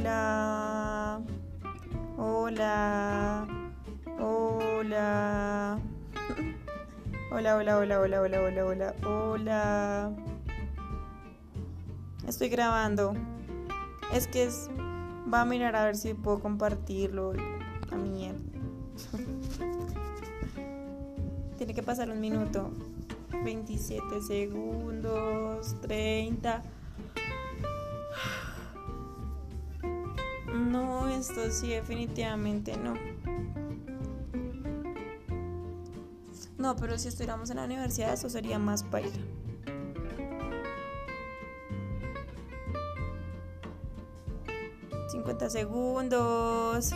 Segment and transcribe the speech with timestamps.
[0.00, 1.20] Hola.
[2.16, 3.46] Hola.
[4.18, 5.78] Hola.
[7.30, 10.12] Hola, hola, hola, hola, hola, hola, hola, hola.
[12.26, 13.12] Estoy grabando.
[14.14, 14.70] Es que es...
[15.30, 17.34] Va a mirar a ver si puedo compartirlo.
[17.90, 18.32] A mí.
[21.58, 22.70] Tiene que pasar un minuto.
[23.44, 25.78] 27 segundos.
[25.82, 26.79] 30.
[31.20, 32.94] Esto sí, definitivamente no.
[36.58, 39.10] No, pero si estuviéramos en la universidad, eso sería más baila.
[45.10, 46.92] Cincuenta segundos.